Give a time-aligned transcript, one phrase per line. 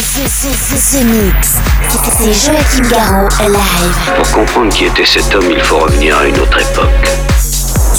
[0.00, 1.58] The, Mix.
[2.46, 4.14] Joachim Garraud live.
[4.16, 6.88] Pour comprendre qui était cet homme, il faut revenir à une autre époque.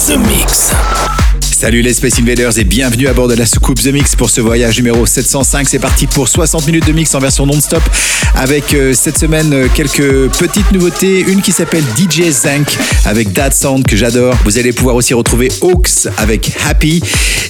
[0.08, 0.72] The Mix.
[1.62, 4.40] Salut les Space Invaders et bienvenue à bord de la soucoupe The Mix pour ce
[4.40, 5.68] voyage numéro 705.
[5.68, 7.84] C'est parti pour 60 minutes de mix en version non-stop
[8.34, 11.20] avec euh, cette semaine euh, quelques petites nouveautés.
[11.20, 12.66] Une qui s'appelle DJ Zank
[13.04, 14.34] avec Dad Sound que j'adore.
[14.44, 17.00] Vous allez pouvoir aussi retrouver Hawks avec Happy.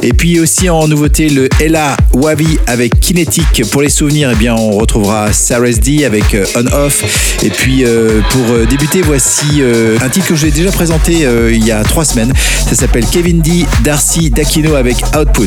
[0.03, 3.63] Et puis aussi en nouveauté le Ella Wabi avec Kinetic.
[3.71, 7.39] Pour les souvenirs, eh bien on retrouvera Sarah D avec euh, On Off.
[7.43, 7.85] Et puis
[8.31, 9.63] pour débuter, voici
[10.01, 12.33] un titre que je vous ai déjà présenté il y a trois semaines.
[12.69, 13.65] Ça s'appelle Kevin D,
[14.03, 15.47] Darcy Dakino avec Output.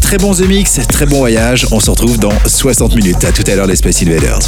[0.00, 1.66] Très bon The Mix, très bon voyage.
[1.72, 3.24] On se retrouve dans 60 minutes.
[3.24, 4.38] À tout à l'heure les Space Invaders.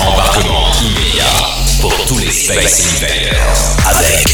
[0.00, 1.24] Embarquement immédiat
[1.80, 4.26] pour tous les Space Invaders avec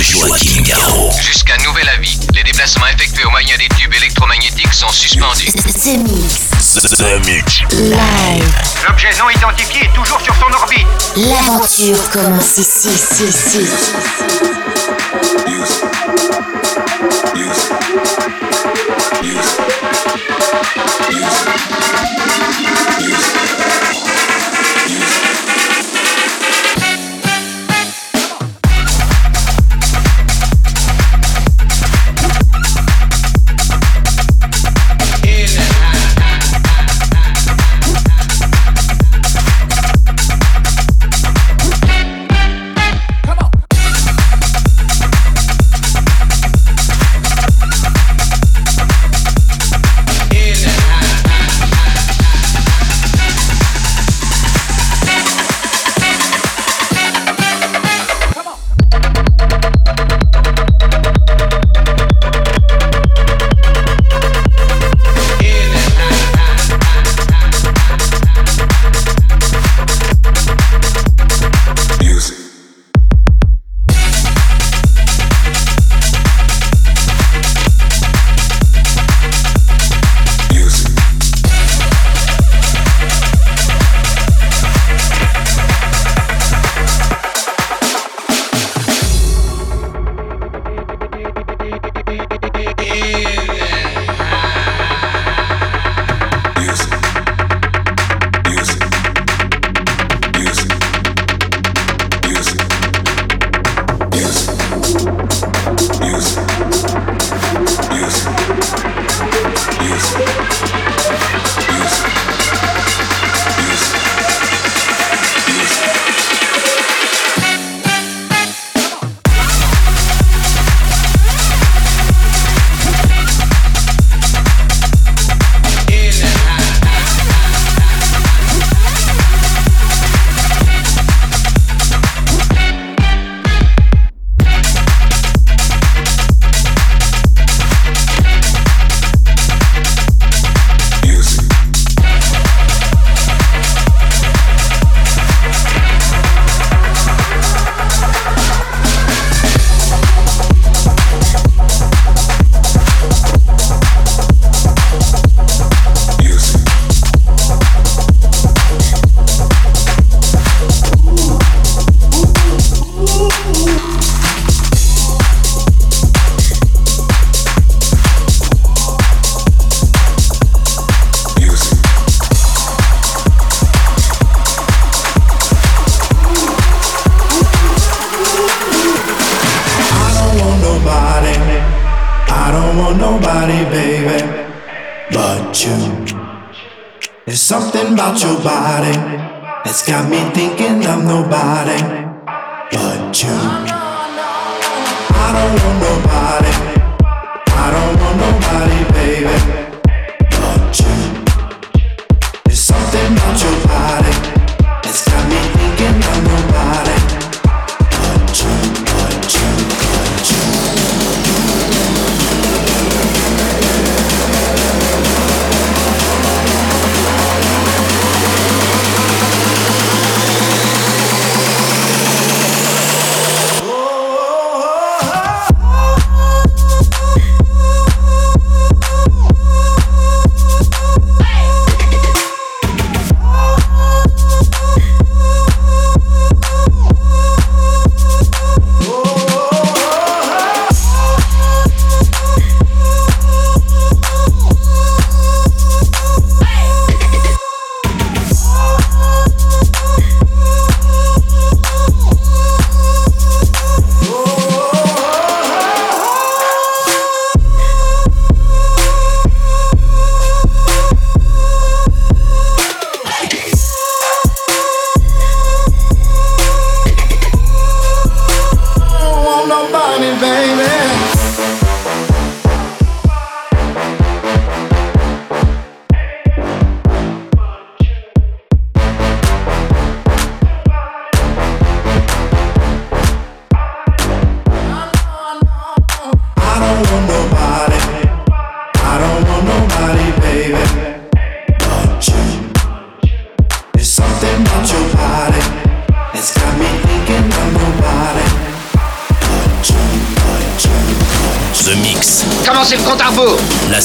[0.00, 1.10] Joachim Garraud.
[1.18, 5.46] Jusqu'à nouvel avis, les déplacements effectués au moyen des tubes électromagnétiques sont suspendus.
[5.46, 6.74] The Mix.
[6.74, 7.62] The Mix.
[7.72, 8.54] Live.
[8.86, 10.86] L'objet non identifié est toujours sur son orbite.
[11.16, 13.66] L'aventure commence ici, ici, ici.
[17.38, 17.70] Use.
[19.22, 19.58] Use.
[21.12, 22.17] Use.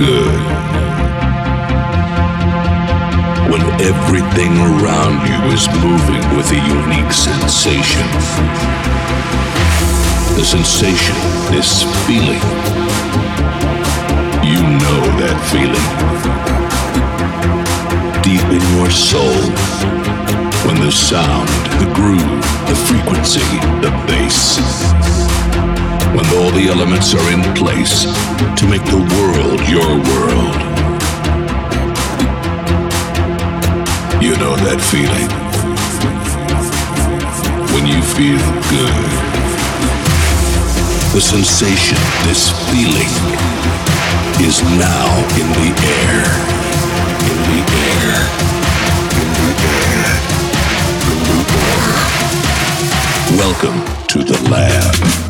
[0.00, 0.40] Good.
[3.52, 8.08] When everything around you is moving with a unique sensation.
[10.38, 11.16] The sensation,
[11.52, 12.40] this feeling.
[14.40, 15.88] You know that feeling.
[18.22, 19.40] Deep in your soul.
[20.64, 22.40] When the sound, the groove,
[22.70, 23.44] the frequency,
[23.84, 24.99] the bass.
[26.10, 28.02] When all the elements are in place
[28.58, 30.60] to make the world your world.
[34.20, 35.30] You know that feeling.
[37.72, 38.42] When you feel
[38.74, 39.06] good.
[41.14, 43.12] The sensation, this feeling,
[44.44, 46.26] is now in the air.
[47.30, 48.18] In the air.
[49.14, 50.10] In the air.
[51.06, 52.00] In the air.
[53.38, 55.29] Welcome to the lab.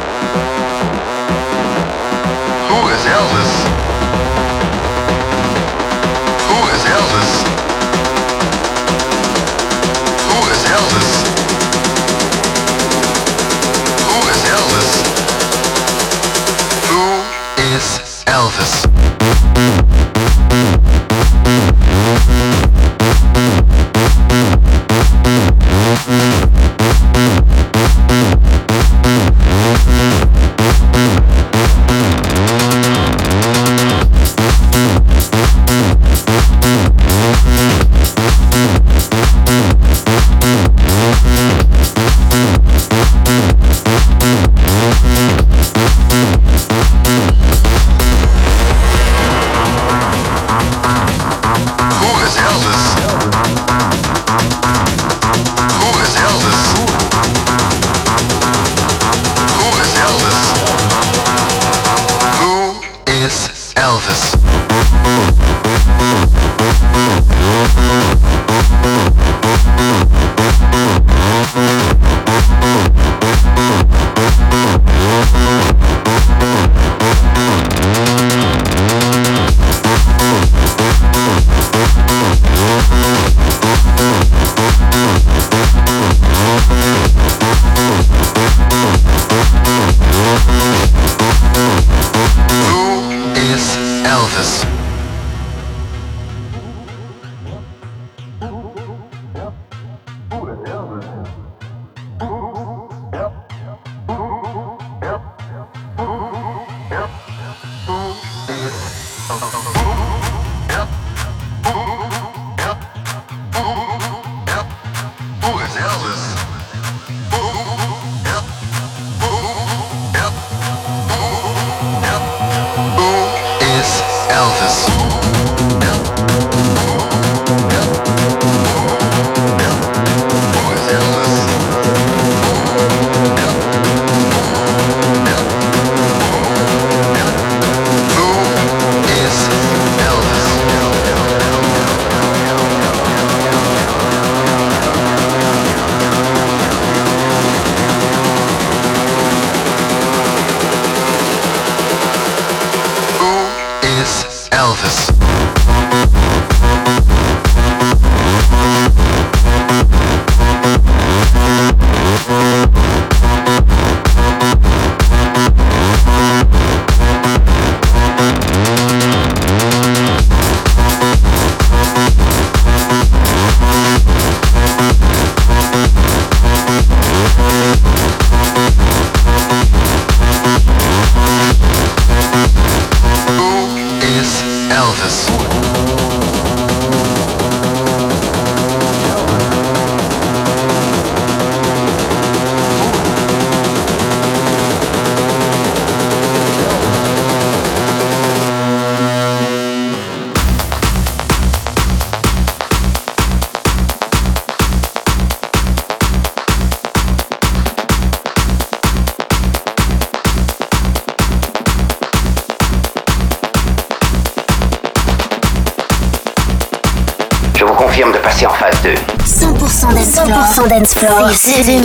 [220.99, 221.07] The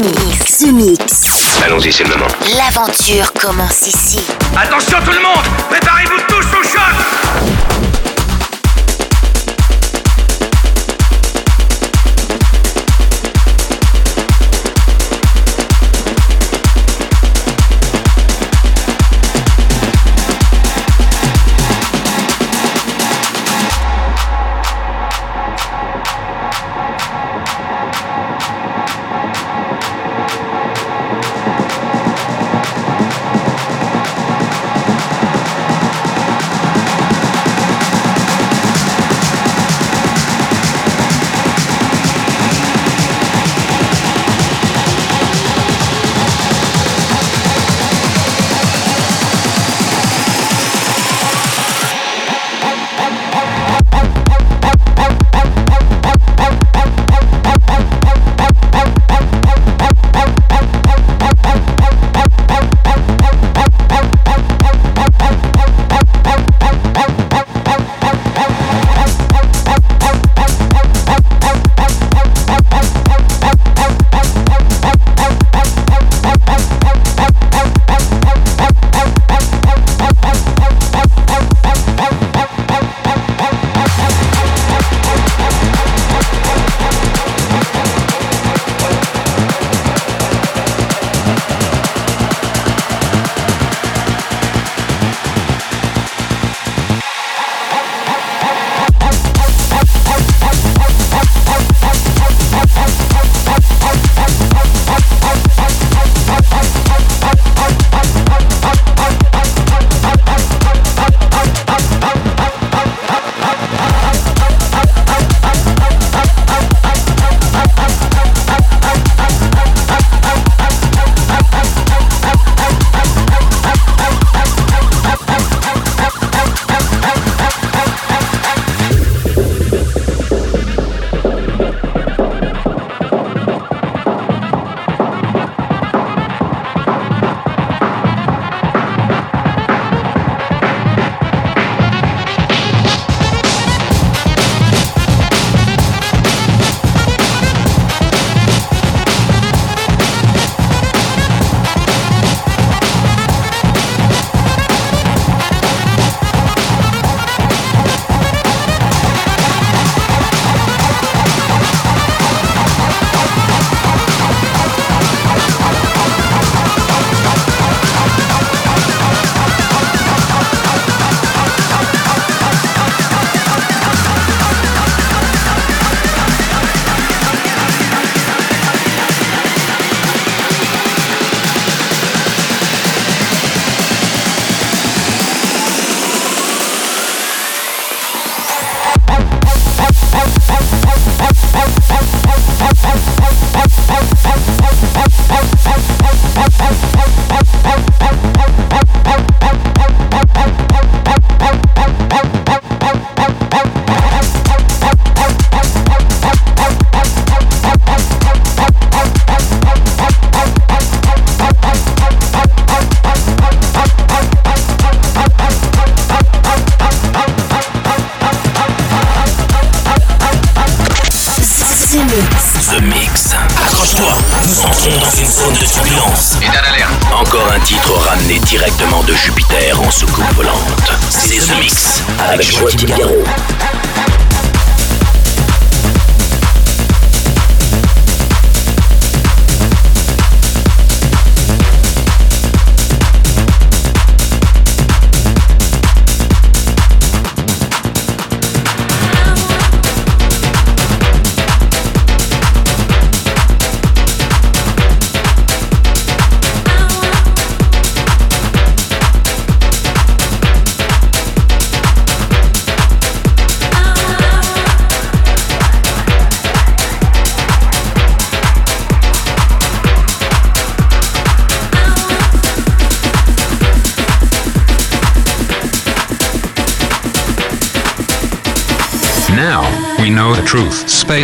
[0.02, 0.58] Mix.
[0.58, 1.62] The Mix.
[1.64, 2.26] Allons-y, c'est le moment.
[2.56, 4.20] L'aventure commence ici.
[4.56, 6.25] Attention tout le monde Préparez-vous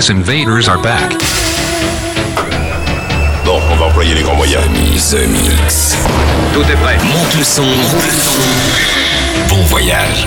[0.03, 1.13] Space Invaders are back.
[3.45, 4.65] Bon, on va employer les grands moyens.
[5.11, 5.97] The Mix.
[6.53, 6.97] Tout est prêt.
[7.05, 7.63] Monte le son.
[7.63, 9.55] Roule le son.
[9.55, 10.27] Bon voyage.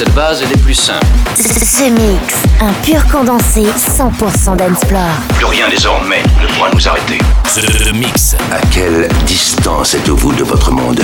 [0.00, 1.04] cette base, elle est plus simple.
[1.34, 5.02] Ce mix, un pur condensé 100% d'Ensplore.
[5.34, 7.18] Plus rien désormais ne pourra nous arrêter.
[7.46, 8.34] Ce mix.
[8.50, 11.02] À quelle distance êtes-vous de votre monde?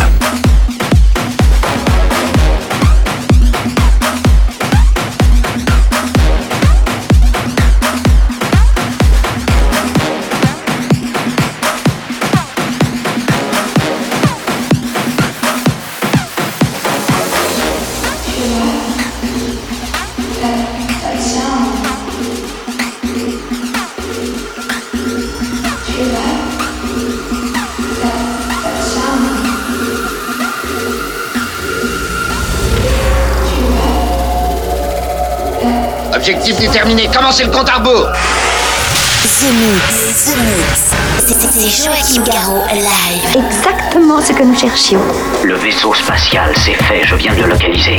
[36.66, 37.09] c'est terminé.
[37.14, 38.09] Commencez le compte à rebours.
[38.09, 40.24] The Mix.
[40.24, 40.94] The Mix.
[41.26, 43.44] C'était Joachim Garraud live.
[43.46, 45.00] Exactement ce que nous cherchions.
[45.44, 47.05] Le vaisseau spatial, c'est fait.
[47.05, 47.98] Je viens de le localiser.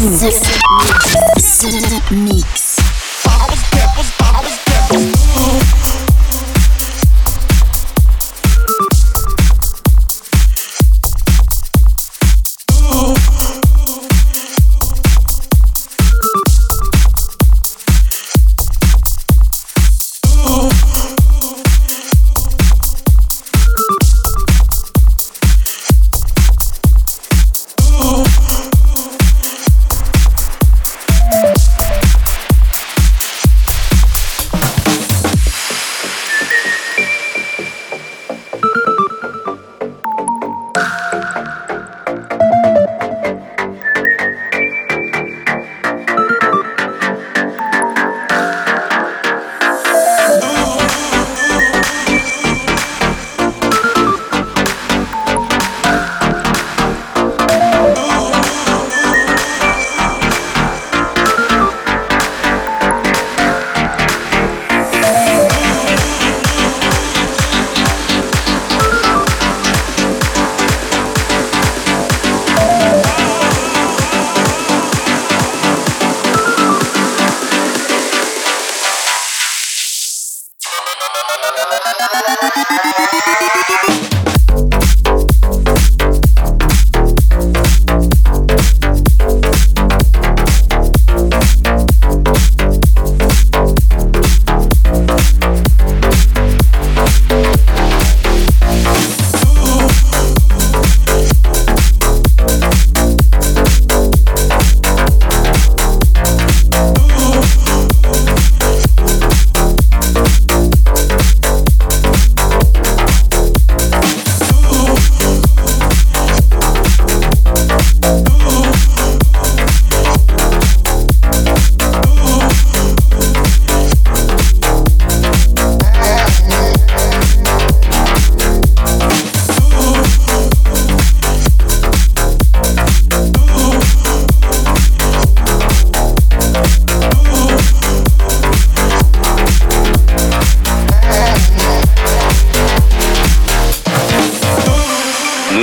[0.00, 0.39] Mix.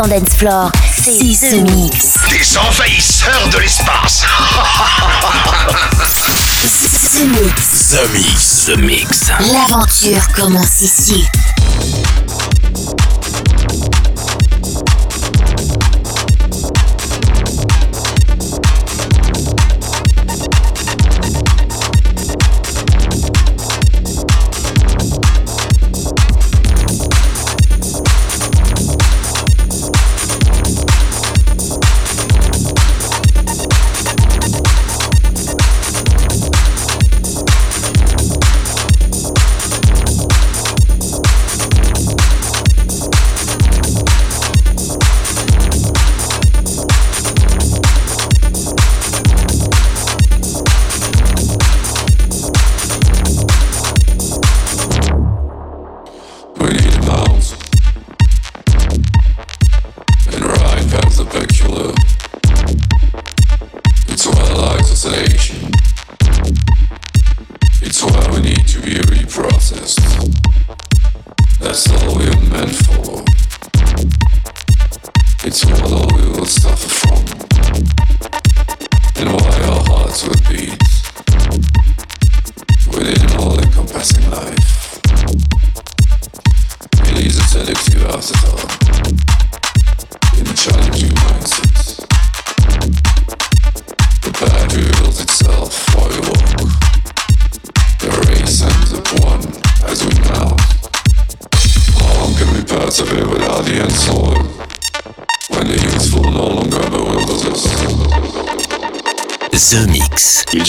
[0.00, 0.70] 100% dance floor.
[0.96, 2.14] C'est The Mix.
[2.30, 4.24] Des envahisseurs de l'espace.
[7.12, 7.90] The Mix.
[7.90, 8.64] The Mix.
[8.66, 9.30] The Mix.
[9.52, 11.26] L'aventure commence ici.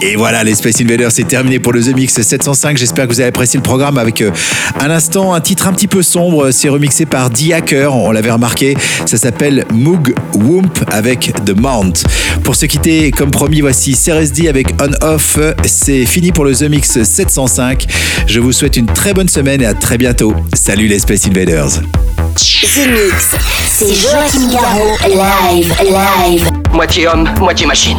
[0.00, 2.78] Et voilà, les Space Invaders, c'est terminé pour le The Mix 705.
[2.78, 4.30] J'espère que vous avez apprécié le programme avec euh,
[4.78, 6.52] un instant un titre un petit peu sombre.
[6.52, 8.76] C'est remixé par The Hacker, on l'avait remarqué.
[9.06, 12.04] Ça s'appelle Moog Whoomp avec The Mount.
[12.44, 15.36] Pour se quitter, comme promis, voici CRSD avec On Off.
[15.66, 17.86] C'est fini pour le The Mix 705.
[18.28, 20.32] Je vous souhaite une très bonne semaine et à très bientôt.
[20.54, 21.80] Salut les Space Invaders.
[22.36, 23.34] The Mix,
[23.66, 26.48] c'est Joachim Garraud, live, live.
[26.72, 27.98] Moitié homme, moitié machine.